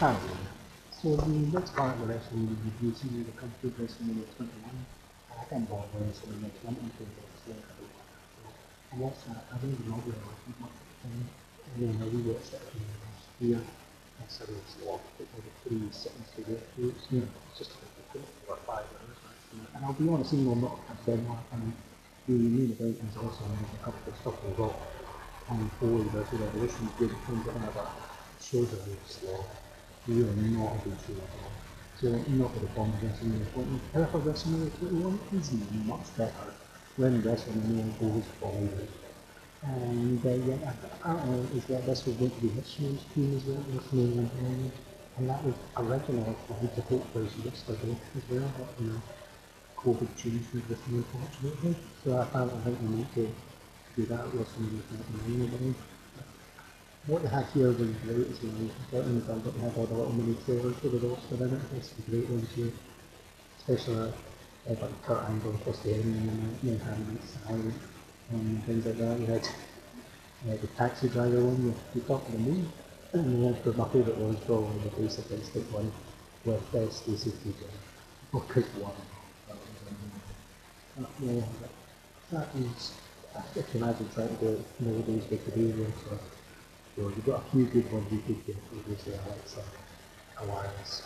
Apparently. 0.00 0.32
So 0.96 1.12
the 1.12 1.28
next 1.52 1.76
part 1.76 1.92
the 2.00 2.08
will 2.32 2.56
be 2.56 2.72
using 2.80 3.20
the 3.20 3.36
computer 3.36 3.84
WrestleMania 3.84 4.24
21. 4.32 4.48
I 5.28 5.44
can 5.44 5.68
borrow 5.68 5.84
WrestleMania 5.92 6.48
20 6.64 6.88
to 6.96 7.04
the 7.04 7.52
And 8.96 9.04
that's 9.04 9.28
uh, 9.28 9.44
I 9.44 9.60
really 9.60 9.76
not 9.84 10.00
realize 10.00 10.40
much 10.56 10.72
of 10.72 10.88
the 10.88 10.96
thing. 11.04 11.20
And 11.20 11.76
then 11.84 12.00
rewatched 12.16 12.48
that 12.48 12.64
from 12.64 12.80
last 12.80 13.28
year. 13.44 13.60
And 13.60 14.28
so 14.32 14.48
it's 14.48 14.80
it 15.20 15.28
was 15.36 15.44
three 15.68 15.84
seconds 15.92 16.32
to 16.32 16.48
get 16.48 16.64
through. 16.72 16.96
Know, 17.20 17.28
it's 17.52 17.58
just 17.60 17.76
like 17.76 18.24
four 18.48 18.56
or 18.56 18.60
five 18.64 18.88
hours. 18.88 19.20
And 19.52 19.84
I'll 19.84 19.92
be 19.92 20.08
honest, 20.08 20.32
even 20.32 20.48
though 20.48 20.56
I'm 20.56 20.64
not 20.64 20.80
a 20.80 20.96
fan, 21.04 21.28
mean, 21.60 21.76
the 22.24 22.72
event 22.72 22.96
is 23.04 23.16
also 23.20 23.44
a 23.44 23.84
couple 23.84 24.00
of 24.08 24.16
stuff 24.16 24.40
as 24.48 24.56
well. 24.56 24.80
And 25.52 25.68
forward 25.76 26.08
versus 26.16 26.40
Revolution, 26.40 26.88
good 26.96 27.12
things 27.28 27.44
that 27.44 27.56
have 27.68 27.76
shows 28.40 28.72
are 28.72 28.80
really. 28.88 29.44
You 30.06 30.24
are 30.24 30.32
not 30.32 30.76
a 30.76 30.88
good 30.88 30.98
show 31.06 31.12
at 31.12 31.30
all. 31.44 31.52
So 32.00 32.08
not 32.32 32.52
for 32.54 32.60
the 32.60 32.66
bomb 32.72 32.92
WrestleMania 33.02 33.52
20. 33.52 33.80
However, 33.92 34.18
WrestleMania 34.20 34.78
21 34.78 35.20
is 35.36 35.52
much 35.84 36.16
better 36.16 36.54
when 36.96 37.22
WrestleMania 37.22 38.00
goes 38.00 38.24
forward. 38.40 38.88
And 39.62 40.24
uh, 40.24 40.30
yeah, 40.30 40.72
apparently 40.72 41.58
is 41.58 41.66
that 41.66 41.84
this 41.84 42.06
was 42.06 42.16
going 42.16 42.30
to 42.30 42.40
be 42.40 42.48
year's 42.48 43.04
team 43.14 43.36
as 43.36 43.44
well, 43.44 43.62
WrestleMania 43.72 44.30
21. 44.32 44.72
And 45.18 45.28
that 45.28 45.44
was 45.44 45.54
originally 45.76 46.34
going 46.48 46.68
to 46.68 46.82
take 46.88 47.12
place 47.12 47.36
yesterday 47.44 47.94
as 48.16 48.22
well, 48.30 48.50
but 48.56 48.68
you 48.80 48.92
know, 48.92 49.02
COVID 49.76 50.16
changed 50.16 50.48
everything 50.56 51.04
unfortunately. 51.04 51.76
So 52.02 52.16
I 52.16 52.22
I 52.22 52.46
think 52.64 52.80
we 52.80 52.88
need 52.96 53.12
to 53.14 53.28
do 53.96 54.06
that 54.06 54.32
with 54.32 54.48
some 54.48 54.64
of 54.64 54.72
the 54.72 55.99
What 57.10 57.22
they 57.22 57.28
had 57.28 57.46
here 57.46 57.72
was 57.72 57.90
great 58.06 58.28
as 58.30 58.40
well. 58.40 58.70
But 58.92 59.02
in 59.02 59.18
the 59.18 59.26
build 59.26 59.44
up 59.44 59.54
they 59.54 59.60
had 59.62 59.76
all 59.76 59.86
the 59.86 59.94
little 59.94 60.12
mini 60.12 60.36
trailers 60.44 60.76
for 60.76 60.90
the 60.90 60.98
roster 61.08 61.34
in 61.34 61.54
it. 61.54 61.60
It's 61.76 61.90
a 61.98 62.08
great 62.08 62.30
ones 62.30 62.48
here. 62.54 62.70
Especially 63.58 63.98
uh, 63.98 64.12
like 64.68 65.02
Kurt 65.02 65.24
Angle, 65.28 65.58
Chris 65.64 65.78
Heyman 65.78 66.06
and 66.06 66.58
Ian 66.62 66.78
Hammond, 66.78 67.18
Silent 67.26 67.74
and 68.30 68.62
things 68.62 68.86
like 68.86 68.98
that. 68.98 69.18
We 69.18 69.26
had 69.26 69.44
uh, 69.44 70.56
the 70.62 70.68
taxi 70.78 71.08
driver 71.08 71.44
one 71.44 71.66
with 71.66 71.94
the 71.94 72.00
top 72.02 72.24
of 72.28 72.32
the 72.32 72.38
moon. 72.38 72.70
And 73.12 73.40
we 73.40 73.46
had 73.46 73.76
my 73.76 73.88
favourite 73.88 74.16
was 74.16 74.36
probably 74.46 74.78
the 74.78 74.90
basic 75.02 75.28
instinct 75.32 75.72
one 75.72 75.90
with 76.44 76.74
uh, 76.76 76.88
Stacey 76.90 77.32
Keegan. 77.42 77.74
Or 78.32 78.40
Chris 78.42 78.66
One. 78.78 78.94
Uh, 79.50 81.06
yeah, 81.18 81.42
that 82.30 82.46
is, 82.54 82.92
I 83.34 83.62
can 83.62 83.82
imagine 83.82 84.08
trying 84.14 84.28
to 84.28 84.34
do 84.36 84.48
it 84.52 84.60
nowadays 84.78 85.24
with 85.28 85.44
the 85.44 85.50
video, 85.50 85.86
so, 86.08 86.16
so 86.96 87.08
you've 87.08 87.26
got 87.26 87.46
a 87.46 87.50
few 87.50 87.64
good 87.66 87.90
ones 87.92 88.12
you 88.12 88.22
could 88.26 88.46
get, 88.46 88.56
obviously 88.76 89.14
uh, 89.14 89.18
Alexa, 89.26 89.62
Alliance, 90.40 91.02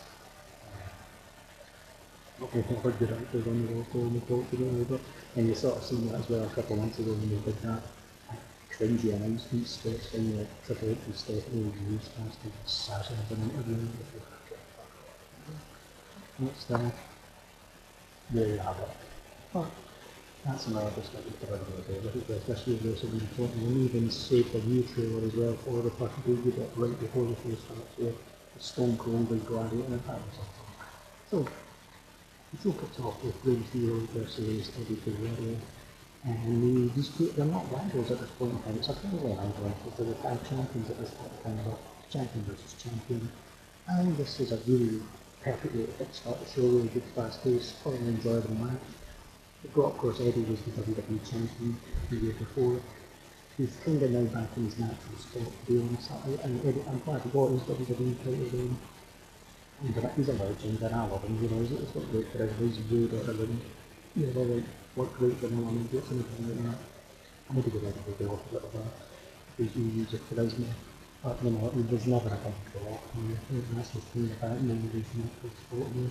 not 2.41 2.55
really 2.55 2.81
heard 2.83 2.99
good 2.99 3.13
actors 3.13 3.47
on 3.47 3.67
the 3.67 3.75
local 3.75 4.01
and 4.03 4.21
the 4.21 4.85
but, 4.85 5.01
and 5.37 5.49
you 5.49 5.55
sort 5.55 5.77
of 5.77 5.85
seen 5.85 6.09
that 6.09 6.21
as 6.21 6.29
well 6.29 6.45
a 6.45 6.49
couple 6.49 6.75
of 6.75 6.81
months 6.81 6.99
ago 6.99 7.13
when 7.13 7.31
they 7.31 7.37
did 7.45 7.63
that 7.63 7.83
cringy 8.79 9.15
announcement 9.15 9.67
sketch 9.69 10.07
thing 10.11 10.37
that 10.37 10.49
Triple 10.67 10.91
H 10.91 10.99
and 11.07 11.15
Stephanie 11.15 11.73
used 11.91 12.11
as 12.27 12.35
to 12.37 12.49
Sasha 12.67 13.13
as 13.13 13.31
an 13.31 13.51
interview. 13.51 13.87
What's 16.39 16.65
that? 16.65 16.93
There 18.31 18.49
you 18.49 18.59
have 18.59 18.77
it. 18.79 18.89
But 19.53 19.67
that's 20.45 20.67
another 20.67 20.91
discussion 20.91 21.33
for 21.41 21.55
another 21.55 21.83
day. 21.89 21.97
I 21.97 22.11
think 22.13 22.27
there's 22.27 23.01
something 23.01 23.21
important. 23.21 23.63
We 23.65 23.85
even 23.85 24.11
saved 24.11 24.55
a 24.55 24.61
new 24.69 24.83
trailer 24.93 25.25
as 25.25 25.35
well 25.35 25.55
for 25.65 25.81
the 25.81 25.91
first 25.97 26.13
movie 26.27 26.51
that 26.61 26.69
right 26.77 26.99
before 27.01 27.25
the 27.25 27.35
show 27.37 27.57
starts 27.65 27.97
with 27.99 28.17
Stone 28.59 28.97
Cold 28.99 29.31
and 29.31 29.47
Gladiator 29.47 29.87
and 29.87 30.05
that. 30.05 30.21
So, 31.31 31.49
it's 32.53 32.67
all 32.67 32.73
kicked 32.73 33.01
off 33.01 33.25
with 33.25 33.35
Rey 33.45 33.57
Mysterio 33.57 34.07
versus 34.11 34.71
Eddie 34.77 35.01
Guerrero. 35.05 35.57
And 36.25 36.93
these 36.95 37.09
two, 37.17 37.27
they're 37.37 37.47
not 37.47 37.65
rivals 37.73 38.11
at 38.11 38.21
this 38.21 38.31
point 38.39 38.53
in 38.53 38.63
time. 38.63 38.77
It's 38.77 38.89
a 38.89 38.95
friendly 38.95 39.33
rivalry 39.33 39.73
because 39.85 39.99
they're 39.99 40.15
the 40.15 40.23
tag 40.23 40.39
champions 40.49 40.91
at 40.91 40.99
this 40.99 41.11
point 41.11 41.33
in 41.33 41.57
time, 41.57 41.65
but 41.65 41.81
champion 42.11 42.45
versus 42.45 42.75
champion. 42.83 43.29
And 43.89 44.17
this 44.17 44.41
is 44.41 44.53
a 44.53 44.59
really 44.67 45.01
perfectly 45.43 45.87
start 46.13 46.39
to 46.41 46.53
show, 46.53 46.63
really 46.63 46.89
good 46.89 47.03
fast 47.17 47.43
pace, 47.43 47.75
quite 47.83 47.99
an 47.99 48.09
enjoyable 48.09 48.55
match. 48.55 48.81
Got, 49.73 49.87
of 49.87 49.99
course, 49.99 50.21
Eddie 50.21 50.43
was 50.43 50.61
the 50.61 50.71
WWE 50.83 51.31
champion 51.31 51.77
the 52.11 52.17
year 52.17 52.35
before. 52.35 52.81
He's 53.57 53.77
kind 53.85 54.03
of 54.03 54.11
now 54.11 54.25
back 54.31 54.51
in 54.57 54.65
his 54.67 54.79
natural 54.79 55.17
spot, 55.19 55.47
to 55.47 55.73
be 55.73 55.81
honest. 55.81 56.11
I, 56.11 56.45
and 56.45 56.61
Eddie, 56.67 56.85
I'm 56.87 56.99
glad 57.01 57.23
he 57.23 57.31
got 57.31 57.51
his 57.51 57.63
WWE 57.63 58.19
title 58.19 58.51
reign. 58.53 58.77
He's 59.83 59.97
a, 59.97 60.09
he's 60.15 60.29
a 60.29 60.33
legend, 60.33 60.83
and 60.83 60.95
I 60.95 61.07
love 61.07 61.25
him, 61.25 61.43
you 61.43 61.49
know, 61.49 61.59
he's, 61.63 61.71
he's 61.71 61.91
got 61.91 62.11
great 62.13 62.33
charisma, 62.33 62.59
he's 62.59 62.79
rude 62.91 63.15
at 63.15 63.29
everything. 63.29 63.61
You 64.15 64.27
know, 64.27 64.43
like, 64.43 64.65
what 64.95 65.13
great 65.19 65.37
for 65.39 65.49
him, 65.49 65.67
and 65.67 65.91
gets 65.91 66.11
anything 66.11 66.49
like 66.49 66.63
that. 66.71 66.79
I 67.51 67.55
need 67.55 67.65
to 67.65 67.71
get 67.71 67.81
to 67.83 68.25
go 68.25 68.33
off 68.33 68.51
a 68.51 68.55
little 68.55 68.69
bit. 68.69 68.83
Because 69.57 69.77
you 69.77 69.85
use 69.85 70.13
your 70.13 70.21
charisma. 70.31 70.67
But, 71.23 71.43
you 71.43 71.51
know, 71.51 71.71
he 71.75 71.83
was 71.83 72.07
never 72.07 72.29
a 72.29 72.39
big 72.39 72.55
draw. 72.71 72.99
And 73.17 73.33
I 73.33 73.41
think 73.51 73.65
that's 73.75 73.91
the 73.91 74.01
thing 74.13 74.31
about 74.39 74.59
him, 74.59 74.71
and 74.71 74.93
good 74.93 75.05
sport. 75.07 75.89
And, 75.89 75.97
you 75.97 76.03
know, 76.05 76.11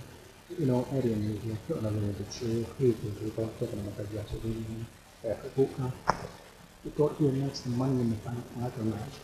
Eddie 0.50 1.12
and 1.12 1.24
me, 1.24 1.56
put 1.66 1.78
on 1.78 1.86
a 1.86 1.90
really 1.90 2.12
good 2.12 2.26
show. 2.30 2.44
He's 2.78 2.94
been 2.96 3.14
good, 3.14 3.32
I've 3.38 3.58
given 3.58 3.78
him 3.78 3.88
a 3.88 3.90
big 3.92 4.08
yes, 4.12 4.30
and 4.30 4.86
perfect 5.22 5.56
vote 5.56 5.92
We've 6.84 6.94
got 6.96 7.16
here 7.16 7.32
next 7.32 7.60
the 7.60 7.70
Money 7.70 8.02
in 8.02 8.10
the 8.10 8.16
Bank 8.16 8.44
match. 8.54 9.16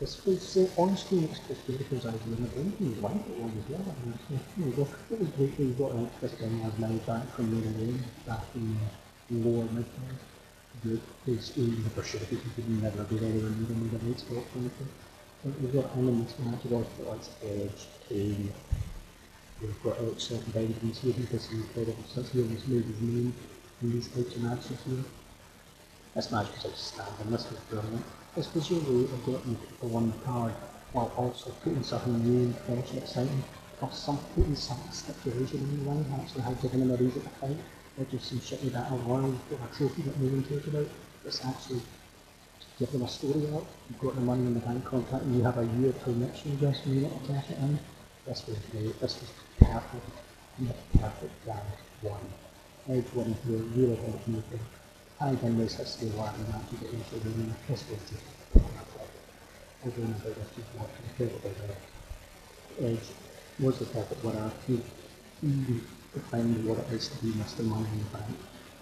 This 0.00 0.24
was 0.24 0.40
so 0.40 0.66
honestly 0.78 1.20
next 1.20 1.46
to 1.48 1.54
Jericho's 1.66 2.06
idea, 2.06 2.36
and 2.38 2.46
I 2.46 2.48
think 2.48 2.78
he 2.78 2.84
liked 3.02 3.28
it 3.28 3.36
one 3.36 3.52
as 3.60 3.68
well. 3.68 3.94
And 4.04 4.18
so, 4.24 4.38
there 4.56 4.68
you 4.68 4.72
go. 4.72 4.88
It 5.10 5.20
was 5.20 5.28
great 5.36 5.56
that 5.58 5.62
you 5.62 5.74
got 5.76 5.92
uh, 5.92 6.06
Chris 6.18 6.32
Benoit 6.32 6.78
now 6.78 6.96
back 7.04 7.28
from 7.34 7.50
the 7.50 7.68
lane, 7.68 8.02
back 8.24 8.44
in 8.54 8.78
the 9.28 9.36
lower 9.44 9.66
midfield. 9.66 10.16
Good. 10.82 11.02
He's 11.26 11.56
in 11.58 11.84
the 11.84 11.90
pursuit 11.90 12.24
because 12.30 12.40
he 12.56 12.62
could 12.62 12.82
never 12.82 13.04
be 13.04 13.18
anywhere 13.18 13.50
near 13.50 13.68
him 13.68 13.82
with 13.84 14.00
a 14.00 14.06
right 14.06 14.18
spot 14.18 14.38
or 14.38 14.58
anything. 14.64 14.88
But 15.44 15.60
we've 15.60 15.74
got 15.74 15.92
in 15.94 16.24
this 16.24 16.38
match, 16.38 16.64
we've 16.64 16.72
also 16.72 16.88
got 17.04 17.18
like 17.18 17.26
Edge, 17.44 17.84
Kane, 18.08 18.52
we've 19.60 19.82
got 19.82 19.98
and 19.98 20.52
Benjamin, 20.54 20.94
so 20.94 21.06
we 21.06 21.12
this 21.12 21.50
is 21.50 21.52
incredible. 21.52 22.04
So 22.06 22.20
that's 22.20 22.34
really 22.34 22.48
made 22.48 22.84
his 22.84 23.00
name 23.00 23.34
in 23.82 23.92
these 23.92 24.08
types 24.08 24.36
of 24.36 24.42
matches 24.42 24.78
here. 24.86 25.04
This 26.14 26.30
match 26.30 26.48
was 26.54 26.66
outstanding, 26.66 27.30
this 27.30 27.50
was 27.50 27.60
brilliant. 27.70 28.04
This 28.34 28.54
was 28.54 28.70
your 28.70 28.80
way 28.80 29.04
of 29.04 29.26
getting 29.26 29.56
people 29.56 29.96
on 29.96 30.10
the 30.10 30.18
card 30.24 30.52
while 30.92 31.12
also 31.16 31.50
putting 31.62 31.82
something 31.82 32.22
new, 32.24 32.52
fresh 32.66 32.90
and 32.90 33.02
exciting, 33.02 33.44
or 33.80 33.90
some 33.92 34.18
putting 34.34 34.54
some 34.54 34.78
stipulation 34.90 35.58
in 35.58 35.84
the 35.84 35.90
line, 35.90 36.06
actually 36.20 36.42
how 36.42 36.52
giving 36.54 36.80
them 36.80 36.90
a 36.90 36.96
reason 36.96 37.22
to 37.22 37.28
fight, 37.40 37.56
or 37.98 38.04
just 38.10 38.28
some 38.28 38.40
shit 38.40 38.62
like 38.64 38.72
that, 38.72 38.90
or 38.92 38.98
one 38.98 39.24
or 39.24 39.58
a 39.58 39.76
trophy 39.76 40.02
that 40.02 40.18
no 40.18 40.30
one 40.30 40.44
cares 40.44 40.66
about. 40.66 40.86
It's 41.24 41.44
actually 41.44 41.80
give 42.78 42.92
them 42.92 43.02
a 43.02 43.08
story 43.08 43.46
out. 43.54 43.66
You've 43.90 44.00
got 44.00 44.14
the 44.14 44.20
money 44.20 44.46
in 44.46 44.54
the 44.54 44.60
bank 44.60 44.84
contract 44.84 45.24
and 45.24 45.36
you 45.36 45.42
have 45.42 45.58
a 45.58 45.66
year 45.78 45.92
till 46.04 46.14
next 46.14 46.46
year 46.46 46.56
just 46.60 46.84
for 46.84 46.90
you 46.90 47.02
to 47.02 47.32
cash 47.32 47.50
it 47.50 47.58
in. 47.58 47.78
This 48.28 48.46
was 48.46 48.58
great, 48.72 49.00
this 49.00 49.20
was 49.22 49.30
perfect. 49.58 50.04
And 50.58 50.68
the 50.68 50.98
perfect 50.98 51.32
round 51.46 51.64
one. 52.02 52.28
Edge 52.90 53.08
winning 53.14 53.34
here 53.46 53.56
really 53.72 53.96
me 54.26 54.42
think. 54.50 54.60
I 55.18 55.34
can 55.34 55.56
this 55.56 55.96
to 55.96 56.04
be 56.04 56.10
why 56.12 56.28
I'm 56.28 56.44
not 56.52 56.68
to 56.68 56.76
get 56.76 56.92
into 56.92 57.24
the 57.24 57.30
room. 57.30 57.56
This 57.66 57.88
was 57.88 58.04
perfect. 58.52 59.16
Everyone 59.82 60.12
was 60.12 60.52
just 60.52 60.68
watching 60.76 61.08
incredible 61.08 61.56
there. 61.56 62.90
Edge 62.90 63.08
was 63.60 63.78
the 63.78 63.86
perfect 63.86 64.22
winner. 64.22 64.52
He, 64.66 64.76
he 65.40 65.80
defined 66.12 66.68
what 66.68 66.80
it 66.80 66.92
is 66.92 67.08
to 67.08 67.24
be 67.24 67.32
Mr. 67.32 67.64
Money 67.64 67.88
in 67.94 67.98
the 67.98 68.18
Bank. 68.18 68.36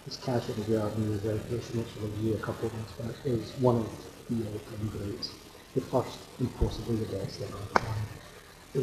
His 0.06 0.16
cash 0.16 0.50
at 0.50 0.56
the 0.56 0.72
yard 0.72 0.90
and 0.98 1.06
his 1.06 1.22
reputation, 1.22 1.86
which 1.86 1.94
was 2.02 2.34
a 2.34 2.42
couple 2.42 2.66
of 2.66 2.74
months 2.74 2.92
back, 2.98 3.14
is 3.24 3.52
one 3.62 3.76
of 3.76 3.90
the 4.26 4.42
all-time 4.42 4.90
greats. 4.90 5.30
The 5.76 5.82
first 5.82 6.18
and 6.40 6.50
possibly 6.58 6.96
the 6.96 7.14
best 7.14 7.42
ever. 7.42 8.25
Uh. 8.74 8.80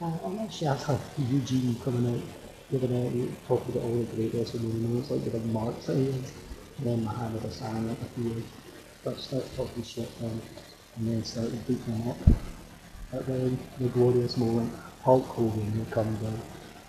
Uh, 0.00 0.18
I'm 0.24 0.50
sure 0.50 0.74
how 0.74 0.98
Eugene 1.16 1.76
coming 1.84 2.12
out, 2.12 2.22
giving 2.70 2.92
out, 2.92 3.46
talking 3.46 3.74
about 3.74 3.84
all 3.84 4.02
the 4.02 4.16
great 4.16 4.32
WrestleMania 4.32 4.82
moments, 4.82 5.10
like 5.10 5.24
the 5.24 5.30
big 5.30 5.46
marks 5.46 5.86
that 5.86 5.96
he 5.96 6.06
had, 6.06 6.14
and 6.14 6.86
then 6.86 7.04
Muhammad 7.04 7.42
Hassan 7.42 7.88
appeared, 7.90 8.42
but 9.04 9.18
started 9.18 9.54
talking 9.54 9.82
shit 9.84 10.08
then, 10.20 10.40
and 10.96 11.08
then 11.08 11.24
started 11.24 11.66
beating 11.68 11.94
him 11.94 12.10
up. 12.10 12.16
But 13.12 13.26
then, 13.26 13.58
the 13.78 13.88
glorious 13.88 14.36
moment, 14.36 14.72
Hulk 15.02 15.24
Hogan 15.26 15.86
comes 15.90 16.24
out. 16.24 16.40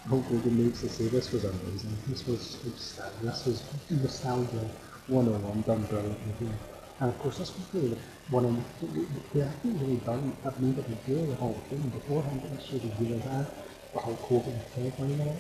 Hulk 0.10 0.26
Hogan 0.26 0.66
makes 0.66 0.84
us 0.84 0.94
say 0.94 1.08
this 1.08 1.32
was 1.32 1.44
amazing, 1.44 1.96
this 2.08 2.26
was 2.26 2.58
outstanding, 2.68 3.28
this 3.28 3.46
was 3.46 3.64
nostalgia 3.90 4.70
101 5.08 5.62
done 5.62 5.84
brilliantly 5.84 6.34
here. 6.40 6.73
And 7.04 7.12
of 7.12 7.20
course, 7.20 7.38
this 7.38 7.52
was 7.52 7.68
really 7.74 7.98
one 8.30 8.46
of 8.46 8.56
the, 8.80 9.06
they 9.34 9.44
haven't 9.44 9.78
really 9.78 9.98
done, 10.08 10.32
I've 10.46 10.58
made 10.62 10.80
a 10.80 10.88
big 10.88 11.06
deal 11.06 11.20
of 11.20 11.28
the 11.28 11.36
whole 11.36 11.60
thing 11.70 11.82
beforehand, 11.90 12.40
but 12.42 12.56
this 12.56 12.64
showed 12.64 12.82
you 12.82 12.94
really 12.98 13.20
had 13.20 13.46
the 13.92 14.00
Hulk 14.00 14.20
Hogan 14.22 14.56
head 14.74 14.94
on 14.98 15.12
it. 15.12 15.36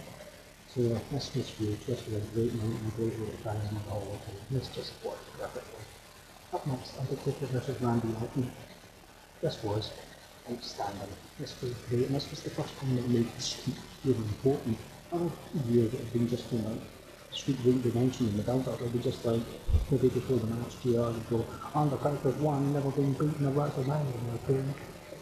So 0.67 0.81
this 0.81 1.33
was 1.33 1.47
huge, 1.55 1.79
this 1.87 2.03
was 2.05 2.15
a 2.15 2.27
great 2.35 2.53
night 2.55 2.67
and 2.67 2.91
a 2.91 2.95
great 2.99 3.17
way 3.17 3.31
to 3.31 3.37
fans 3.47 3.63
in 3.71 3.75
the 3.75 3.95
whole 3.95 4.19
thing. 4.27 4.35
This 4.51 4.67
uh, 4.67 4.75
just 4.75 4.91
worked 5.05 5.23
perfectly. 5.39 5.85
Up 6.51 6.67
next, 6.67 6.99
Undertaker 6.99 7.45
versus 7.45 7.79
Randy 7.79 8.11
Orton. 8.19 8.51
This 9.39 9.63
was 9.63 9.91
outstanding. 10.51 11.15
This 11.39 11.55
was 11.61 11.71
great, 11.87 12.07
and 12.07 12.15
this 12.15 12.29
was 12.29 12.43
the 12.43 12.49
first 12.49 12.77
time 12.77 12.97
that 12.97 13.07
made 13.07 13.31
streak 13.39 13.77
really 14.03 14.17
important. 14.35 14.77
Other 15.13 15.31
years 15.69 15.93
it 15.93 15.99
had 16.01 16.11
been 16.11 16.27
just 16.27 16.51
you 16.51 16.59
know, 16.59 16.75
streak 17.33 17.57
wouldn't 17.65 17.83
be 17.83 17.91
mentioned 17.91 18.29
in 18.29 18.37
the 18.37 18.43
build-up. 18.43 18.79
It 18.79 18.83
would 18.83 18.93
be 18.93 18.99
just 18.99 19.25
like 19.25 19.41
maybe 19.91 20.09
before 20.09 20.37
the 20.37 20.47
match, 20.47 20.79
JR 20.83 21.11
would 21.11 21.29
go, 21.29 21.45
on 21.73 21.89
the 21.89 21.97
Piper's 21.97 22.35
one, 22.35 22.73
never 22.73 22.89
been 22.91 23.13
beaten, 23.13 23.43
the 23.43 23.49
of 23.49 23.87
man, 23.87 24.05
and 24.05 24.29
they're 24.29 24.45
playing. 24.45 24.73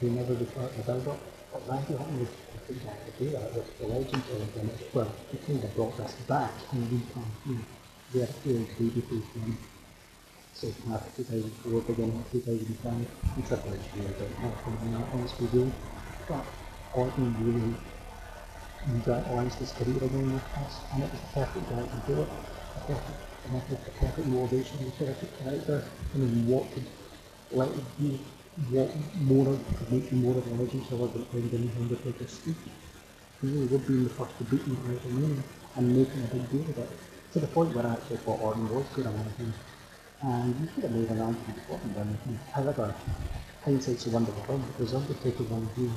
They 0.01 0.09
never 0.09 0.33
be 0.35 0.45
part 0.45 0.71
of 0.71 0.77
the 0.77 0.83
build-up. 0.83 1.19
But 1.51 1.67
Randy 1.67 1.93
Orton 1.93 2.19
was 2.19 2.29
to 2.29 3.23
do 3.23 3.29
that 3.31 3.53
with 3.55 3.77
the 3.79 3.87
legend 3.87 4.23
of 4.31 4.53
them. 4.55 4.69
Well, 4.93 5.11
he 5.31 5.37
kind 5.37 5.63
of 5.63 5.75
brought 5.75 5.99
us 5.99 6.13
back, 6.27 6.53
and 6.71 6.91
we 6.91 6.99
come, 7.13 7.31
you 7.45 7.53
know, 7.55 7.65
we 8.13 8.19
had 8.21 8.29
a 8.29 8.33
few 8.33 8.53
babyface 8.79 9.27
one 9.39 9.57
second 10.53 10.91
half 10.91 11.01
uh, 11.01 11.07
of 11.07 11.15
2004, 11.17 11.81
beginning 11.81 12.19
of 12.19 12.31
2005, 12.31 12.93
and 12.93 13.47
Triple 13.47 13.73
H 13.73 13.79
really 13.95 14.13
don't 14.19 14.37
have 14.45 14.53
something 14.63 14.93
that 14.93 15.09
else 15.17 15.33
we 15.39 15.47
do. 15.47 15.71
But 16.27 16.45
Orton 16.93 17.33
really 17.41 17.73
revitalised 18.89 19.59
his 19.59 19.71
career 19.73 19.97
again 19.97 20.33
with 20.33 20.57
us, 20.65 20.81
and 20.93 21.03
it 21.03 21.11
was 21.11 21.21
the 21.21 21.27
perfect 21.33 21.69
guy 21.69 21.83
to 21.83 21.99
do 22.07 22.21
it. 22.21 22.29
The 22.75 22.93
perfect 22.93 23.19
method, 23.51 23.77
the 23.85 23.91
perfect 23.91 24.27
motivation, 24.27 24.85
the 24.85 24.91
perfect 25.05 25.43
character, 25.43 25.83
and 26.13 26.23
then 26.23 26.47
what 26.47 26.71
could 26.73 26.85
let 27.51 27.69
you 27.99 28.19
what 28.69 28.91
more 29.21 29.47
of, 29.47 29.59
could 29.77 29.91
make 29.91 30.11
you 30.11 30.17
more 30.17 30.37
of 30.37 30.45
a 30.45 30.49
legend 30.61 30.85
so 30.89 30.97
than 31.07 31.23
Brendan 31.31 31.71
Undertaker 31.79 32.27
speak. 32.27 32.57
Really 33.41 33.65
would 33.67 33.87
be 33.87 33.93
in 33.93 34.03
the 34.03 34.09
first 34.11 34.37
to 34.37 34.43
beat 34.43 34.61
him 34.61 34.75
at 34.75 34.83
WrestleMania 34.85 35.41
and 35.75 35.97
making 35.97 36.21
a 36.21 36.27
big 36.27 36.51
deal 36.51 36.69
of 36.69 36.77
it. 36.77 36.89
To 37.33 37.39
the 37.39 37.47
point 37.47 37.73
where 37.73 37.87
I 37.87 37.93
actually 37.93 38.17
thought 38.17 38.41
Orton 38.41 38.69
was 38.69 38.85
good 38.93 39.07
at 39.07 39.13
anything 39.13 39.53
and 40.23 40.55
you 40.61 40.67
could 40.73 40.83
have 40.83 40.91
made 40.91 41.09
an 41.09 41.21
argument 41.21 41.59
for 41.67 41.79
him 41.79 41.93
then. 41.95 42.39
However, 42.53 42.93
hindsight's 43.63 44.05
a 44.05 44.09
wonderful 44.09 44.43
thing 44.43 44.63
because 44.67 44.93
Undertaker 44.93 45.43
won 45.43 45.67
you, 45.77 45.91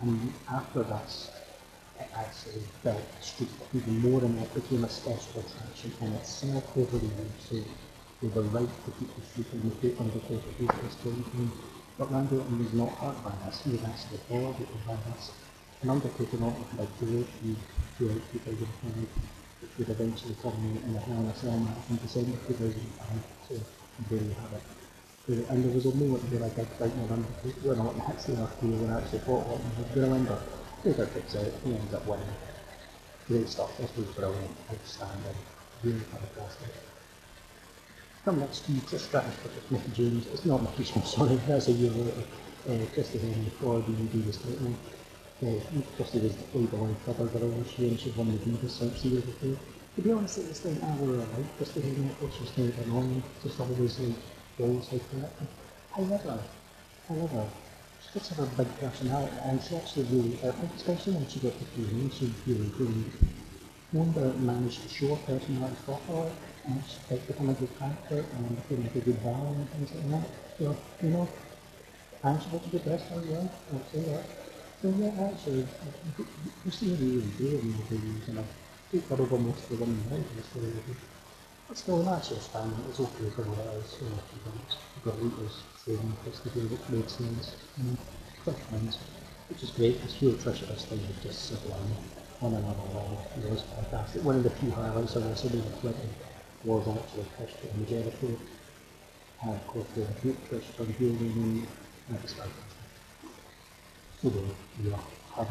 and 0.00 0.32
after 0.52 0.82
this, 0.82 1.30
it 1.32 1.43
actually 2.14 2.62
built 2.82 3.02
the 3.16 3.22
streak 3.22 3.50
even 3.74 4.00
more 4.00 4.22
and 4.22 4.38
it 4.40 4.54
became 4.54 4.84
a 4.84 4.88
special 4.88 5.40
attraction 5.40 5.92
in 6.00 6.12
itself 6.14 6.64
over 6.76 6.98
the 6.98 7.06
years. 7.06 7.38
So 7.38 7.56
they 8.22 8.28
were 8.28 8.42
right 8.50 8.68
to 8.68 8.90
keep 8.98 9.10
the 9.14 9.22
streak 9.26 9.46
and 9.52 9.64
make 9.64 10.00
Undertaker 10.00 10.50
do 10.58 10.66
this 10.66 10.94
thing. 11.02 11.50
But 11.98 12.10
Randy 12.10 12.36
Orton 12.36 12.58
was 12.58 12.72
not 12.72 12.90
hurt 12.98 13.22
by 13.22 13.32
this, 13.46 13.62
he 13.62 13.70
was 13.72 13.84
actually 13.84 14.20
elevated 14.30 14.68
by 14.86 14.96
this. 15.10 15.32
And 15.82 15.90
Undertaker 15.90 16.36
not 16.38 16.54
had 16.72 16.80
a 16.80 16.88
great 17.04 17.26
feud 17.38 17.56
throughout 17.96 18.22
2005 18.32 19.08
which 19.64 19.70
would 19.78 19.88
eventually 19.88 20.36
culminate 20.42 20.82
in 20.84 20.92
the 20.92 21.00
Hell 21.00 21.20
in 21.20 21.26
a 21.26 21.34
Cell 21.34 21.56
match 21.56 21.88
in 21.90 21.96
December 21.96 22.36
2005. 22.48 23.22
So 23.48 23.54
there 24.10 24.18
you 24.18 24.34
have 24.34 24.52
it. 24.52 25.48
And 25.48 25.64
there 25.64 25.72
was 25.72 25.86
a 25.86 25.94
moment 25.94 26.22
where 26.28 26.44
I 26.44 26.52
did 26.52 26.68
fight 26.76 26.92
with 26.92 27.10
Undertaker, 27.10 27.76
not 27.76 27.96
actually 28.10 28.34
enough 28.34 28.60
to 28.60 28.66
when 28.66 28.90
I 28.90 29.00
actually 29.00 29.20
fought 29.20 29.46
what 29.46 29.60
was 29.78 29.88
going 29.94 30.26
to 30.26 30.63
Taker 30.84 31.06
picks 31.06 31.34
out, 31.34 31.50
he 31.64 31.74
ends 31.74 31.94
up 31.94 32.06
winning. 32.06 32.28
Great 33.26 33.48
stuff, 33.48 33.74
this 33.78 33.88
was 33.96 34.04
brilliant, 34.08 34.50
outstanding, 34.70 35.34
really 35.82 35.98
fantastic. 35.98 36.68
Come 38.26 38.40
next 38.40 38.66
to 38.66 38.72
Trish 38.72 39.00
Stratus 39.00 39.34
versus 39.36 39.70
Mickie 39.70 39.92
James. 39.94 40.26
It's 40.26 40.44
not 40.44 40.62
Mickie 40.62 40.84
James, 40.84 41.08
sorry, 41.08 41.36
that's 41.46 41.68
a 41.68 41.72
year 41.72 41.90
later. 41.90 42.24
Uh, 42.68 42.84
Christy 42.92 43.18
Hemme 43.18 43.50
for 43.52 43.80
DVD 43.80 44.26
was 44.26 44.36
title. 44.36 44.74
Uh, 45.40 45.60
Christy 45.96 46.20
was 46.20 46.36
the 46.36 46.42
Playboy 46.52 46.88
cover 47.06 47.26
girl 47.26 47.48
this 47.48 47.78
year 47.78 47.88
and 47.88 47.98
she's 47.98 48.14
one 48.16 48.28
of 48.28 48.44
the 48.44 48.50
Divas 48.50 48.70
since 48.70 49.04
years 49.06 49.24
before. 49.24 49.56
To 49.96 50.02
be 50.02 50.12
honest, 50.12 50.36
at 50.36 50.48
this 50.48 50.60
time, 50.60 50.78
I 50.84 50.96
really 51.00 51.16
like 51.16 51.56
Christy 51.56 51.80
Hemme, 51.80 52.10
which 52.20 52.40
was 52.40 52.50
kind 52.50 52.68
of 52.68 52.78
annoying, 52.86 53.22
just 53.42 53.58
always 53.58 54.00
like, 54.00 54.16
always 54.60 54.92
like 54.92 55.12
that. 55.12 55.30
However, 55.92 56.38
however, 57.08 57.46
does 58.14 58.28
have 58.28 58.38
a 58.38 58.62
big 58.62 58.70
personality 58.78 59.34
and 59.44 59.60
she 59.60 59.74
actually 59.74 60.04
really, 60.04 60.38
think 60.38 60.70
especially 60.76 61.14
when 61.14 61.26
she 61.26 61.40
got 61.40 61.52
to 61.58 61.64
TV, 61.74 62.10
she 62.14 62.30
really 62.46 62.70
brilliant. 62.78 63.12
Wanda 63.92 64.32
managed 64.38 64.82
to 64.82 64.88
show 64.88 65.14
her 65.16 65.22
personality 65.26 65.76
properly 65.84 66.30
and 66.66 66.80
she 66.86 66.96
picked 67.08 67.26
become 67.26 67.50
a 67.50 67.54
good 67.54 67.76
character 67.76 68.22
and 68.22 68.54
became 68.54 68.84
like 68.86 68.94
a 68.94 69.00
good 69.00 69.18
value 69.18 69.58
and 69.58 69.68
things 69.70 69.90
like 69.98 70.10
that. 70.14 70.28
So, 70.58 70.76
you 71.02 71.10
know, 71.10 71.28
I'm 72.22 72.40
supposed 72.40 72.64
to 72.64 72.70
be 72.70 72.78
wrestler 72.88 73.18
as 73.18 73.26
well, 73.26 73.50
I'll 73.74 73.82
say 73.90 74.02
that. 74.06 74.24
So 74.80 74.94
yeah, 74.94 75.30
actually, 75.34 75.66
you 76.64 76.70
see 76.70 76.90
what 76.90 77.00
you 77.00 77.18
really 77.18 77.34
do 77.34 77.48
in 77.58 77.72
the 77.74 77.84
videos 77.90 78.28
and 78.28 78.38
I 78.38 78.44
think 78.92 79.08
that 79.08 79.18
over 79.18 79.38
most 79.38 79.58
of 79.64 79.68
the 79.70 79.84
women 79.84 79.98
in 80.06 80.36
this 80.38 80.46
video. 80.54 80.78
But 81.66 81.76
still, 81.78 82.02
that's 82.04 82.28
just 82.28 82.52
fine, 82.52 82.70
it's 82.88 83.00
okay 83.00 83.28
for 83.34 83.42
what 83.42 83.58
it 83.58 83.82
is, 83.82 83.98
you 83.98 84.06
know, 84.06 84.22
if 84.22 84.30
you 84.30 84.40
don't, 84.46 84.70
you've 84.70 85.02
got 85.02 85.73
Training, 85.84 86.16
it's 86.26 86.40
the 86.40 86.48
that 86.60 86.90
made 86.90 87.10
sense, 87.10 87.56
you 87.76 87.84
know, 87.84 87.98
quick 88.42 88.56
which 89.50 89.62
is 89.62 89.70
great, 89.72 90.00
because 90.00 90.14
Hugh 90.14 90.32
Trish 90.32 90.62
at 90.62 90.78
time 90.88 90.98
was 91.06 91.22
just 91.22 91.46
sublime 91.46 91.92
on 92.40 92.54
another 92.54 92.88
level, 92.94 93.18
it 93.36 93.50
was 93.50 93.60
fantastic. 93.60 94.24
One 94.24 94.36
of 94.36 94.44
the 94.44 94.48
few 94.48 94.70
highlights 94.70 95.14
of 95.16 95.24
this 95.24 95.42
video 95.42 95.62
was 96.64 96.88
actually 96.88 97.26
Trish 97.36 97.70
and 97.70 97.86
Jericho, 97.86 98.28
and 99.42 99.54
of 99.54 99.66
course 99.66 99.86
the 99.94 100.06
Trish 100.48 100.64
from 100.74 100.90
Hugh 100.94 101.10
and 101.10 102.22
was 102.22 102.32
fantastic. 102.32 102.64
So 104.22 104.30
there 104.30 104.42
we 104.82 104.90
are. 104.90 105.48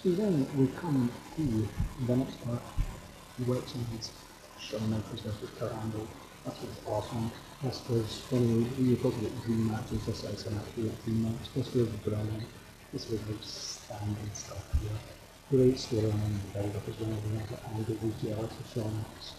So 0.00 0.10
then 0.10 0.46
we 0.56 0.68
come 0.68 1.10
to 1.34 1.68
the 2.06 2.16
next 2.16 2.44
part, 2.44 2.62
which 3.44 3.74
is 3.98 4.12
Shawn 4.60 4.88
Michaels 4.88 5.22
versus 5.22 5.50
Kurt 5.58 5.72
Angle. 5.72 6.06
This 6.48 6.62
was 6.62 6.80
awesome. 6.86 7.30
This 7.62 7.82
was 7.90 8.20
funny. 8.30 8.64
You 8.78 8.96
talk 8.96 9.12
about 9.12 9.44
dream 9.44 9.68
matches. 9.70 10.06
This 10.06 10.24
is 10.24 10.46
an 10.46 10.56
absolute 10.56 11.04
dream 11.04 11.24
match. 11.24 11.44
This 11.54 11.74
was 11.74 11.88
brilliant. 12.00 12.48
This 12.90 13.10
was 13.10 13.20
outstanding 13.28 14.30
stuff 14.32 14.64
here. 14.80 14.96
Great 15.50 15.76
storyline 15.76 16.24
in 16.24 16.40
the 16.40 16.48
build 16.56 16.76
up 16.76 16.88
as 16.88 17.00
well. 17.00 17.20
We 17.28 17.84
had 17.84 18.02
was 18.02 18.14
jealous 18.22 18.48
of 18.48 18.66
Shawn's 18.72 19.34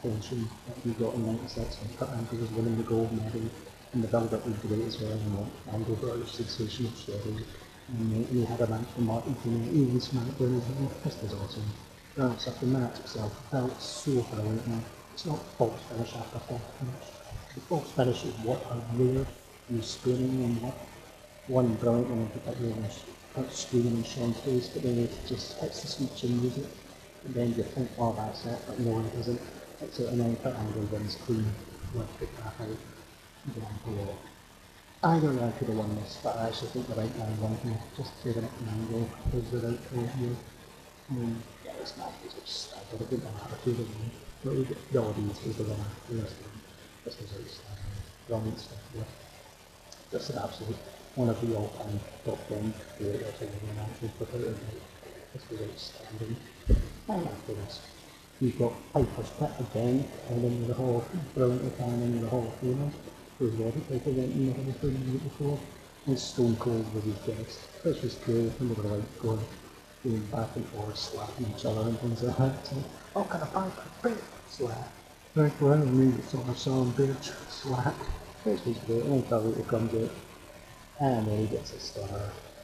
attention 0.00 0.48
that 0.68 0.76
he 0.82 0.92
got 0.92 1.12
in 1.14 1.26
96 1.26 1.76
when 1.82 1.96
Kurt 1.98 2.16
Angle 2.16 2.38
was 2.38 2.50
winning 2.52 2.76
the 2.78 2.84
gold 2.84 3.12
medal. 3.12 3.50
And 3.92 4.02
the 4.02 4.08
build 4.08 4.32
up 4.32 4.46
was 4.46 4.56
great 4.64 4.86
as 4.86 5.02
well. 5.02 5.12
You 5.12 5.30
know, 5.36 5.46
Angle 5.70 5.96
brought 5.96 6.16
out 6.16 6.28
sensational 6.28 6.92
story. 6.92 7.44
And 7.88 8.26
he 8.28 8.44
had 8.46 8.60
a 8.62 8.66
match 8.68 8.88
with 8.96 9.04
Martin 9.04 9.34
Freeman, 9.34 9.68
even 9.68 10.00
SmackDown 10.00 10.56
as 10.56 10.64
well. 10.80 10.92
This 11.04 11.20
was 11.20 11.34
awesome. 11.34 11.68
Well, 12.16 12.38
so 12.38 12.50
the 12.52 12.66
match 12.66 13.00
itself 13.00 13.36
felt 13.50 13.82
so 13.82 14.22
brilliant. 14.32 14.84
It's 15.12 15.26
not 15.26 15.38
false 15.58 15.80
finish 15.90 16.14
after 16.16 16.38
false 16.38 16.62
finish. 16.78 17.08
The 17.54 17.60
false 17.60 17.90
finish 17.92 18.24
is 18.24 18.34
what 18.44 18.64
are 18.70 18.82
rare 18.96 19.26
and 19.68 19.84
spinning 19.84 20.44
and 20.44 20.62
what 20.62 20.74
one 21.46 21.74
brilliant 21.74 22.08
one 22.08 22.20
in 22.20 22.28
particular 22.28 22.74
was 23.36 23.52
screaming 23.54 23.96
in 23.96 24.04
Shawn's 24.04 24.38
face, 24.40 24.68
but 24.68 24.82
then 24.82 24.98
it 24.98 25.12
just 25.26 25.58
hits 25.60 25.82
the 25.82 25.88
sweet 25.88 26.16
chin 26.16 26.40
music. 26.40 26.64
And 27.24 27.34
then 27.34 27.54
you 27.54 27.62
think, 27.62 27.90
oh 27.98 28.14
that's 28.16 28.46
it, 28.46 28.58
but 28.66 28.78
no 28.80 29.00
it 29.00 29.14
isn't. 29.20 29.40
It's 29.80 29.98
it 30.00 30.08
and 30.08 30.20
then 30.20 30.36
Kurt 30.36 30.56
Angle 30.56 30.82
wins 30.92 31.16
clean 31.26 31.44
with 31.94 32.18
the 32.18 32.26
crap 32.26 32.60
out. 32.60 32.78
Down 33.58 33.74
below. 33.84 34.14
Either 35.02 35.30
I 35.30 35.50
could 35.58 35.66
have 35.66 35.76
won 35.76 35.96
this, 35.96 36.20
but 36.22 36.36
I 36.36 36.46
actually 36.46 36.68
think 36.68 36.86
the 36.86 36.94
right 36.94 37.18
guy 37.18 37.26
won 37.40 37.58
here, 37.64 37.76
just 37.96 38.12
giving 38.22 38.44
it 38.44 38.50
an 38.60 38.68
angle, 38.68 39.08
because 39.24 39.50
without 39.50 39.78
here. 39.92 40.36
Um, 41.10 41.42
yeah, 41.66 41.72
this 41.76 41.96
match 41.98 42.14
was 42.22 42.34
just, 42.34 42.72
I 42.72 42.78
would 42.92 43.00
have 43.00 43.10
been 43.10 43.20
an 43.20 43.34
attitude 43.44 43.80
of 43.80 43.88
me. 43.98 44.10
But 44.14 44.31
the 44.42 44.50
was 45.46 45.56
the 45.56 45.62
the 45.62 46.20
rest 46.20 46.34
of 46.34 46.42
them. 46.42 46.60
This 47.04 47.16
was 47.20 47.30
outstanding. 47.30 48.58
Stuff 48.58 48.78
here. 48.92 49.04
This 50.10 50.30
is 50.30 50.36
absolute, 50.36 50.76
one 51.14 51.28
of 51.28 51.40
the 51.40 51.54
all-time 51.56 52.00
top 52.24 52.38
10 52.48 52.74
great 52.98 53.20
WrestleMania 53.20 53.76
matches 53.76 54.10
without 54.18 54.40
a 54.40 54.50
doubt. 54.50 54.82
This 55.32 55.48
was 55.48 55.60
outstanding. 55.60 56.36
And 57.08 57.28
after 57.28 57.54
this, 57.54 57.80
we've 58.40 58.58
got 58.58 58.72
Piper's 58.92 59.30
Pit 59.38 59.50
again, 59.60 60.08
and 60.30 60.44
then 60.44 60.66
the 60.66 60.74
whole, 60.74 61.04
brilliantly 61.34 61.70
tying 61.78 62.02
in 62.02 62.20
the 62.22 62.28
Hall 62.28 62.46
of 62.46 62.60
Famers. 62.60 62.92
Who's 63.38 63.52
Roddy 63.54 63.80
Piper 63.80 64.10
went 64.10 64.32
in 64.32 64.46
the 64.46 64.54
Hall 64.54 64.68
of 64.68 65.22
before. 65.22 65.58
And 66.06 66.18
Stone 66.18 66.56
Cold 66.56 66.92
was 66.94 67.04
his 67.04 67.14
guest. 67.18 67.60
This 67.84 68.02
was 68.02 68.14
cool, 68.24 68.52
and 68.58 68.70
they 68.70 68.82
were 68.82 68.96
like 68.96 69.18
going 69.20 69.38
going 70.04 70.26
back 70.26 70.48
and 70.56 70.66
forth, 70.66 70.96
slapping 70.96 71.46
each 71.54 71.64
other 71.64 71.88
and 71.88 71.98
things 72.00 72.22
like 72.22 72.36
that. 72.38 72.66
So, 72.66 72.76
oh, 73.16 73.24
can 73.24 73.42
I 73.42 73.46
buy 73.46 73.66
a 73.66 74.08
bit? 74.08 74.18
Slap. 74.48 74.92
Right, 75.34 75.60
well, 75.60 75.74
I 75.74 75.84
mean, 75.84 76.14
it's 76.18 76.30
sort 76.30 76.48
of 76.48 76.58
song, 76.58 76.92
bitch, 76.92 77.32
slap. 77.50 77.94
Which 78.44 78.64
was 78.64 78.78
great, 78.78 79.04
and 79.04 79.24
Carlito 79.26 79.66
comes 79.68 79.94
out, 79.94 80.10
and 81.00 81.26
then 81.26 81.38
he 81.38 81.46
gets 81.46 81.72
a 81.72 81.78
star, 81.78 82.08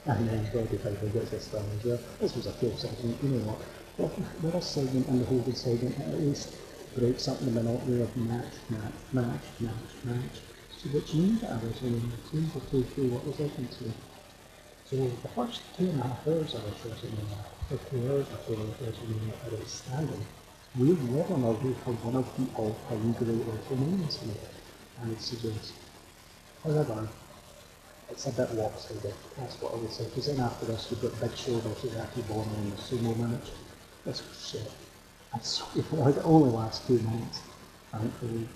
and 0.06 0.28
then 0.28 0.50
Roddy 0.52 0.76
Piper 0.76 1.06
gets 1.06 1.32
a 1.32 1.40
star 1.40 1.62
as 1.78 1.84
well. 1.84 2.00
This 2.20 2.34
was 2.34 2.46
a 2.48 2.52
cool 2.54 2.76
segment, 2.76 3.16
you 3.22 3.28
know 3.28 3.46
what? 3.46 3.60
Well, 3.96 4.12
the 4.42 4.48
last 4.48 4.74
segment 4.74 5.06
and 5.06 5.20
the 5.20 5.26
holding 5.26 5.54
segment 5.54 5.98
at 6.00 6.20
least 6.20 6.54
breaks 6.96 7.28
up 7.28 7.38
the 7.38 7.50
monotony 7.52 8.02
of 8.02 8.16
match, 8.16 8.54
match, 8.68 8.92
match, 9.12 9.46
match, 9.60 9.94
match. 10.04 10.42
So 10.76 10.88
what 10.90 11.14
you 11.14 11.22
need 11.22 11.44
at 11.44 11.60
WrestleMania, 11.62 12.30
teams 12.30 12.54
will 12.54 12.60
play 12.62 12.82
through 12.82 13.08
what 13.10 13.24
was 13.24 13.40
open 13.40 13.68
to. 13.68 13.92
So 14.90 14.96
the 14.96 15.28
first 15.36 15.60
two 15.76 15.84
and 15.84 16.00
a 16.00 16.04
half 16.04 16.26
hours 16.26 16.54
of 16.54 16.64
this 16.64 16.80
WrestleMania, 16.80 17.44
or 17.70 17.78
two 17.90 18.08
hours 18.08 18.26
of 18.32 18.40
WrestleMania 18.48 19.34
are 19.44 19.60
outstanding. 19.60 20.24
We 20.78 20.92
live 20.92 21.30
on 21.30 21.44
our 21.44 21.52
way 21.52 21.74
for 21.84 21.92
one 22.08 22.16
of 22.16 22.24
the 22.38 22.48
all-time 22.56 23.12
great 23.12 23.36
WrestleManias 23.36 24.16
here, 24.24 24.48
I 25.02 25.08
would 25.08 25.20
suggest. 25.20 25.74
However, 26.64 27.06
it's 28.08 28.26
a 28.28 28.32
bit 28.32 28.54
lopsided. 28.54 29.12
That's 29.36 29.60
what 29.60 29.74
I 29.74 29.76
would 29.76 29.92
say. 29.92 30.04
Because 30.04 30.26
then 30.26 30.40
after 30.40 30.64
this, 30.64 30.88
you've 30.90 31.02
got 31.02 31.20
Big 31.20 31.36
Show 31.36 31.58
versus 31.58 31.92
Akebono 31.92 32.48
in 32.56 32.70
the 32.70 32.76
sumo 32.76 33.14
match. 33.18 33.50
That's 34.06 34.22
shit. 34.40 34.72
I 35.34 35.38
swear, 35.40 36.08
it 36.08 36.16
only 36.24 36.48
last 36.48 36.86
two 36.86 36.98
minutes, 37.00 37.42
thankfully. 37.92 38.48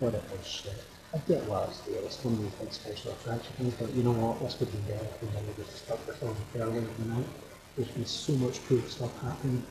But 0.00 0.14
it 0.14 0.24
was 0.28 0.44
shit. 0.44 0.82
I 1.14 1.18
get 1.26 1.42
why 1.48 1.64
it's 1.64 1.80
there. 1.88 2.04
It's 2.04 2.22
one 2.22 2.34
of 2.34 2.42
these 2.42 2.52
big 2.60 2.72
special 2.72 3.12
attraction 3.12 3.52
things, 3.56 3.74
but 3.80 3.88
you 3.96 4.02
know 4.02 4.12
what? 4.12 4.40
This 4.44 4.60
would 4.60 4.68
be 4.68 4.78
better 4.92 5.08
if 5.08 5.22
we 5.22 5.28
never 5.32 5.56
just 5.56 5.84
stuck 5.84 6.04
this 6.04 6.20
on 6.22 6.36
earlier 6.52 6.84
in 6.84 6.96
the 7.00 7.14
night. 7.16 7.28
There's 7.76 7.88
been 7.88 8.04
so 8.04 8.34
much 8.36 8.60
cool 8.68 8.82
stuff 8.84 9.08
happening 9.24 9.64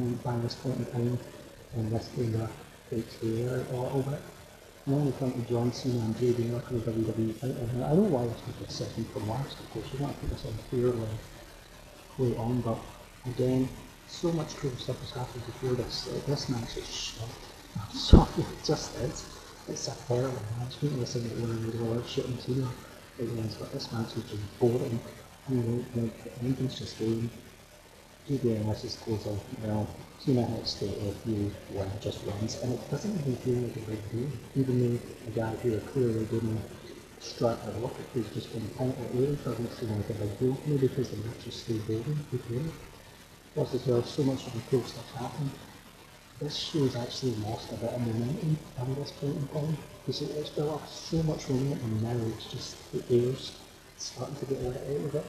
um, 0.00 0.20
by 0.20 0.36
this 0.44 0.54
point 0.60 0.76
in 0.76 0.86
time, 0.92 1.18
and 1.76 1.90
this 1.90 2.10
kind 2.12 2.36
of 2.36 2.52
takes 2.90 3.16
the 3.16 3.48
air 3.48 3.64
out 3.64 3.72
a 3.72 3.80
little 3.80 4.02
bit. 4.02 4.20
I 4.86 4.92
only 4.92 5.12
think 5.12 5.36
of 5.36 5.48
John 5.48 5.72
Cena 5.72 6.04
and 6.04 6.14
JD 6.20 6.52
Murphy 6.52 6.76
WWE 6.76 7.40
title. 7.40 7.68
Now, 7.80 7.86
I 7.88 7.94
know 7.96 8.04
why 8.12 8.28
this 8.28 8.44
was 8.44 8.56
the 8.60 8.68
second 8.68 9.08
from 9.08 9.24
last, 9.30 9.56
of 9.56 9.70
course. 9.72 9.88
You 9.88 10.04
have 10.04 10.12
to 10.12 10.20
put 10.20 10.36
this 10.36 10.44
on 10.44 10.52
fairly 10.68 11.08
late 12.18 12.36
on, 12.36 12.60
but 12.60 12.76
again, 13.24 13.68
so 14.06 14.30
much 14.32 14.54
cool 14.60 14.76
stuff 14.76 15.00
has 15.00 15.16
happened 15.16 15.46
before 15.46 15.80
this. 15.80 16.12
Uh, 16.12 16.20
this 16.28 16.50
match 16.50 16.76
is 16.76 16.84
shit. 16.84 17.24
I'm 17.80 17.96
sorry, 17.96 18.28
it 18.36 18.64
just 18.64 18.94
is. 19.00 19.24
A 19.66 19.72
to 19.72 20.86
one 21.40 21.50
of 21.50 21.72
the 21.72 21.90
other 21.90 22.06
shit 22.06 22.26
on 22.26 22.38
Cena 22.38 22.68
against, 23.18 23.58
but 23.58 23.72
this 23.72 23.90
match 23.92 24.14
is 24.16 24.24
just 24.24 24.58
boring. 24.60 25.00
Like, 25.48 26.12
anything's 26.42 26.78
just 26.78 26.98
going. 26.98 27.30
GBA 28.28 28.64
versus 28.64 28.96
goes 28.96 29.26
on, 29.26 29.40
you 29.62 29.66
know, 29.66 29.86
Cena 30.18 30.44
has 30.44 30.74
to 30.80 30.84
if 30.84 31.16
you 31.26 31.50
win 31.70 31.90
just 32.00 32.24
wins, 32.24 32.62
and 32.62 32.74
it 32.74 32.90
doesn't 32.90 33.14
even 33.20 33.36
feel 33.36 33.54
like 33.54 33.76
a 33.76 33.80
big 33.90 34.10
deal. 34.12 34.28
Even 34.54 34.80
though 34.80 35.00
a 35.28 35.30
guy 35.30 35.56
who 35.56 35.78
clearly 35.92 36.24
didn't 36.26 36.60
strut 37.20 37.58
or 37.66 37.80
look 37.80 37.96
who's 38.12 38.28
just 38.30 38.52
been 38.52 38.68
kind 38.76 38.92
of 38.92 39.44
doesn't 39.44 39.72
seem 39.72 39.96
like 39.96 40.10
a 40.10 40.12
big 40.12 40.38
deal. 40.38 40.56
Maybe 40.66 40.88
because 40.88 41.08
the 41.10 41.16
match 41.26 41.46
is 41.46 41.54
still 41.54 41.78
building, 41.86 42.18
who 42.30 42.38
cares? 42.38 42.72
Plus 43.54 43.74
as 43.74 43.86
well, 43.86 44.02
so 44.02 44.22
much 44.24 44.46
of 44.46 44.52
the 44.52 44.60
cool 44.70 44.82
stuff 44.84 45.10
happened. 45.14 45.50
This 46.40 46.56
show's 46.56 46.96
actually 46.96 47.34
lost 47.36 47.72
a 47.72 47.76
bit 47.76 47.90
of 47.90 48.00
momentum 48.00 48.58
at 48.78 48.86
this 48.96 49.12
point 49.12 49.36
in 49.36 49.48
time. 49.48 49.76
Because 50.04 50.22
it, 50.22 50.30
it's 50.36 50.50
built 50.50 50.74
up 50.74 50.88
so 50.88 51.22
much 51.22 51.48
momentum 51.48 52.02
now 52.02 52.16
it's 52.36 52.46
just 52.50 52.76
the 52.92 53.02
air's 53.08 53.52
starting 53.98 54.36
to 54.36 54.46
get 54.46 54.62
let 54.62 54.82
out 54.82 55.04
of 55.06 55.14
it. 55.14 55.26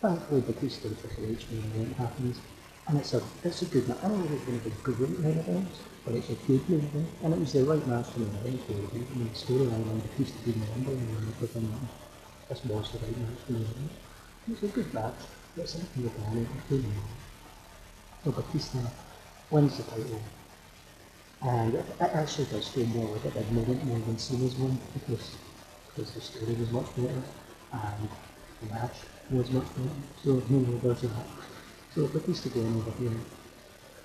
Thankfully, 0.00 0.40
Batista 0.40 0.88
and 0.88 0.98
Triple 1.00 1.24
H 1.30 1.46
main 1.50 1.64
event 1.72 1.96
happens, 1.96 2.40
and 2.88 2.98
it's 2.98 3.14
a 3.14 3.22
it's 3.44 3.62
a 3.62 3.66
good 3.66 3.88
match. 3.88 3.98
I 4.02 4.08
don't 4.08 4.26
think 4.26 4.34
it's 4.34 4.44
going 4.44 4.60
to 4.60 4.68
be 4.68 4.92
great 4.92 5.18
main 5.20 5.38
event, 5.38 5.68
but 6.04 6.14
it's 6.14 6.28
a 6.28 6.34
good 6.34 6.68
main 6.68 6.80
event, 6.80 7.08
and 7.22 7.34
it 7.34 7.38
was 7.40 7.52
the 7.52 7.64
right 7.64 7.86
match 7.86 8.06
for 8.06 8.18
the 8.18 8.24
the 8.26 8.48
event. 8.48 9.08
I 9.12 9.16
mean, 9.16 9.30
storyline 9.30 9.88
on 9.88 10.00
Batista 10.00 10.36
being 10.44 10.60
the 10.60 10.66
number 10.74 10.90
one 10.90 11.22
and 11.22 11.28
everything. 11.34 11.88
This 12.48 12.64
was 12.64 12.90
the 12.90 12.98
right 12.98 13.16
match 13.16 13.38
for 13.46 13.52
the 13.52 13.60
event. 13.60 13.90
It's 14.50 14.62
a 14.62 14.66
good 14.66 14.92
match. 14.92 15.14
It's 15.56 15.72
something 15.72 16.02
the 16.02 16.08
it's 16.10 16.68
good 16.68 16.82
match. 16.82 17.14
So 18.24 18.32
Batista 18.32 18.78
wins 19.52 19.76
the 19.76 19.84
title. 19.84 20.20
And 21.42 21.74
it, 21.74 21.84
it 22.00 22.10
actually 22.14 22.46
does 22.46 22.68
feel 22.68 22.86
more 22.86 23.08
like 23.14 23.24
a 23.26 23.30
big 23.30 23.52
moment 23.52 23.84
more 23.84 23.98
than 23.98 24.16
Cena's 24.18 24.54
one 24.56 24.78
because 24.94 25.36
because 25.88 26.14
the 26.14 26.20
story 26.22 26.54
was 26.54 26.70
much 26.70 26.88
better 26.96 27.22
and 27.72 28.08
the 28.62 28.66
match 28.72 28.96
was 29.30 29.50
much 29.50 29.66
better. 29.76 29.90
So 30.24 30.42
no 30.48 30.58
more 30.60 30.78
version 30.80 31.10
that. 31.10 31.26
So 31.94 32.06
Batista 32.08 32.48
going 32.50 32.76
over 32.76 32.92
here 32.92 33.12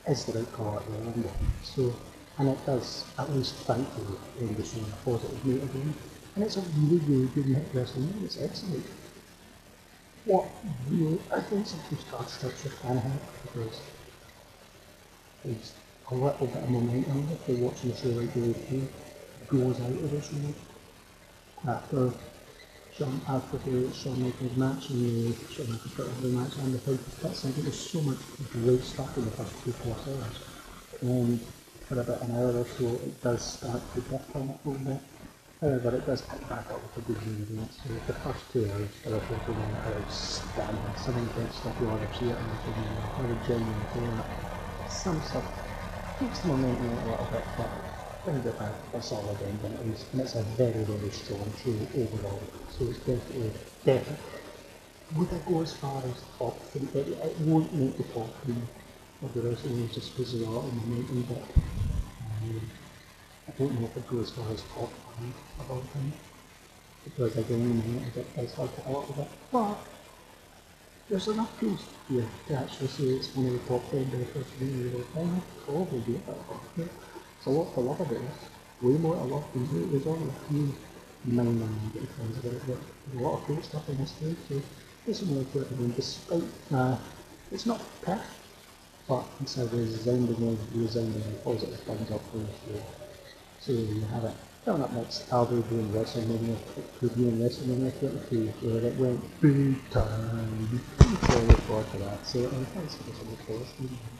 is 0.07 0.25
the 0.25 0.39
right 0.39 0.51
call 0.53 0.77
at 0.79 0.85
the 0.87 0.97
end. 0.97 1.29
So 1.63 1.95
and 2.39 2.49
it 2.49 2.65
does 2.65 3.05
at 3.17 3.31
least 3.31 3.55
thankfully 3.67 4.17
end 4.41 4.57
the 4.57 4.65
show 4.65 4.79
on 4.79 4.91
a 4.91 4.97
positive 5.05 5.45
note 5.45 5.63
again. 5.63 5.93
And 6.35 6.43
it's 6.43 6.57
a 6.57 6.61
really, 6.61 6.97
really 7.05 7.27
good 7.27 7.47
night 7.49 7.67
wrestling. 7.73 8.13
It's 8.23 8.41
excellent. 8.41 8.85
What 10.25 10.47
really 10.89 11.19
I 11.31 11.41
think 11.41 11.65
some 11.65 11.79
star 11.97 12.27
structure 12.27 12.69
can 12.81 12.97
help 12.97 13.21
because 13.43 13.81
a 16.11 16.15
little 16.15 16.47
bit 16.47 16.63
of 16.63 16.69
momentum 16.69 17.27
if 17.31 17.47
you're 17.47 17.57
watching 17.67 17.91
the 17.91 17.97
show 17.97 18.09
right 18.09 18.33
the 18.33 18.41
way 18.41 18.87
goes 19.47 19.79
out 19.81 19.89
of 19.89 20.11
the 20.11 20.21
show 20.21 20.53
after 21.67 22.11
some 22.97 23.21
after 23.29 23.57
the 23.57 23.93
Shawn 23.93 24.21
Michaels 24.23 24.57
match 24.57 24.89
and 24.89 25.05
the 25.05 25.53
Shawn 25.53 25.69
Michaels 25.71 26.21
the 26.21 26.27
match 26.29 26.55
and 26.57 26.73
the 26.73 26.79
fight 26.79 26.99
pits. 27.21 27.45
I 27.45 27.49
think 27.51 27.65
there's 27.65 27.79
so 27.79 28.01
much 28.01 28.17
great 28.51 28.81
stuff 28.81 29.15
in 29.17 29.25
the 29.25 29.31
first 29.31 29.53
two 29.63 29.71
plus 29.71 30.07
hours. 30.07 30.37
And 31.01 31.39
for 31.87 32.01
about 32.01 32.21
an 32.23 32.35
hour 32.35 32.57
or 32.57 32.65
so 32.65 32.85
it 32.85 33.21
does 33.21 33.41
start 33.41 33.81
to 33.93 34.01
dip 34.01 34.35
on 34.35 34.49
a 34.49 34.67
little 34.67 34.83
bit. 34.83 35.01
However, 35.61 35.95
it 35.95 36.05
does 36.05 36.21
pick 36.21 36.41
back 36.49 36.69
up 36.69 36.81
with 36.81 36.97
a 36.97 37.01
good 37.07 37.21
main 37.25 37.41
event. 37.41 37.71
So 37.73 37.93
the 37.93 38.13
first 38.13 38.43
two 38.51 38.65
hours, 38.65 38.89
are 39.05 39.21
41 39.21 39.77
hours, 39.85 40.13
standing. 40.13 40.93
Some 40.97 41.17
of 41.17 41.35
the 41.35 41.41
best 41.41 41.59
stuff 41.59 41.75
you'll 41.79 41.91
ever 41.91 42.13
see 42.13 42.29
it 42.29 42.37
on 42.37 42.45
the 42.49 42.57
TV. 42.65 42.77
I 43.17 43.21
would 43.21 43.43
genuinely. 43.45 44.36
Some 44.89 45.21
stuff 45.21 45.43
takes 46.19 46.39
the 46.39 46.47
momentum 46.49 46.91
a 46.91 47.09
little 47.09 47.27
bit, 47.31 47.43
but 47.57 47.63
uh, 47.63 47.69
brings 48.23 48.45
it 48.45 48.57
back 48.57 48.73
a 48.93 49.01
solid. 49.01 49.37
And 49.41 49.95
it's 50.21 50.35
a 50.35 50.43
very, 50.43 50.83
very 50.83 51.11
strong 51.11 51.51
show 51.63 51.75
overall. 51.99 52.41
So 52.69 52.85
it's 52.85 52.99
definitely, 52.99 53.51
definitely. 53.85 54.17
Would 55.15 55.31
it 55.31 55.45
go 55.45 55.61
as 55.61 55.73
far 55.73 56.03
as 56.03 56.23
top 56.37 56.59
three? 56.71 56.87
It, 56.93 57.07
it 57.07 57.39
won't 57.39 57.73
make 57.73 57.97
the 57.97 58.03
top 58.03 58.29
three 58.43 58.55
of 59.23 59.33
the 59.33 59.41
wrestling 59.41 59.89
just 59.93 60.15
because 60.17 60.33
of 60.33 60.41
a 60.41 60.51
lot 60.51 60.65
of 60.65 60.73
momentum, 60.73 61.25
but 61.29 61.43
um, 62.27 62.61
I 63.47 63.51
don't 63.57 63.79
know 63.79 63.87
if 63.87 63.97
it 63.97 64.07
goes 64.09 64.29
as 64.29 64.35
far 64.35 64.51
as 64.51 64.61
top 64.63 64.91
five 64.91 65.33
of 65.59 65.71
all 65.71 65.83
time. 65.93 66.13
Because 67.03 67.37
again, 67.37 67.59
the 67.59 67.87
momentum 67.87 68.11
bit 68.15 68.35
does 68.35 68.53
hurt 68.53 68.71
it 68.77 68.83
a 68.85 69.13
bit. 69.13 69.27
But 69.51 69.77
there's 71.09 71.27
enough 71.29 71.57
tools 71.59 71.85
here 72.09 72.25
to 72.47 72.55
actually 72.55 72.87
say 72.87 73.03
it's 73.03 73.33
one 73.35 73.47
of 73.47 73.53
the 73.53 73.59
top 73.67 73.91
10 73.91 74.03
benefits 74.05 74.51
of 74.51 74.59
being 74.59 74.87
able 74.87 74.99
to 74.99 75.41
probably 75.65 75.99
a 75.99 76.01
bit 76.01 76.21
of 76.27 76.59
yeah. 76.77 76.85
A 77.45 77.49
lot 77.49 77.73
to 77.75 77.79
love 77.79 78.01
about 78.01 78.09
this. 78.09 78.49
Way 78.81 78.97
more 78.97 79.15
to 79.15 79.21
love 79.23 79.45
than 79.53 79.67
there. 79.71 79.87
There's 79.87 80.05
only 80.05 80.27
a 80.27 80.51
few 80.51 80.75
minor 81.23 81.51
negative 81.53 82.09
things 82.09 82.37
about 82.39 82.53
it, 82.53 82.61
but 82.67 82.77
there's 83.07 83.21
a 83.21 83.23
lot 83.23 83.39
of 83.39 83.45
cool 83.45 83.61
stuff 83.61 83.87
in 83.87 83.97
this 83.97 84.11
too. 84.19 84.35
So 84.49 84.61
it's 85.07 85.23
really 85.23 85.45
put 85.45 85.61
it 85.61 85.71
in 85.71 85.93
despite 85.93 86.43
uh, 86.73 86.97
it's 87.51 87.65
not 87.65 87.81
perfect, 88.01 88.27
but 89.07 89.23
it's 89.41 89.55
a 89.57 89.65
resoundingly, 89.67 90.57
resoundingly 90.75 91.37
positive 91.41 91.79
thumbs 91.79 92.11
up 92.11 92.21
for 92.31 92.39
this 92.39 92.55
show. 92.67 92.83
So 93.61 93.73
there 93.73 93.95
you 93.95 94.01
have 94.11 94.25
it. 94.25 94.35
Coming 94.67 94.83
up 94.83 94.91
next, 94.91 95.31
I'll 95.31 95.45
be 95.45 95.61
doing 95.69 95.87
WrestleMania, 95.93 96.57
reviewing 96.99 97.37
WrestleMania 97.39 97.97
22, 97.99 98.53
where 98.67 98.83
it 98.83 98.95
went 98.97 99.21
big 99.39 99.89
time. 99.89 100.81
So 100.99 101.39
I 101.39 101.43
look 101.43 101.59
forward 101.61 101.89
to 101.91 101.97
that. 101.99 102.25
So, 102.27 102.39
and 102.39 102.67
thanks 102.67 102.97
for 102.97 103.09
listening 103.53 103.87
to. 103.87 104.16